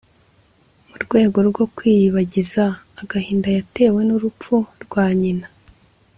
mu 0.89 0.95
rwego 1.03 1.37
rwo 1.49 1.65
kwiyibagiza 1.75 2.63
agahinda 3.01 3.47
yatewe 3.57 3.99
n’urupfu 4.07 4.55
rwa 4.83 5.05
nyina 5.19 5.47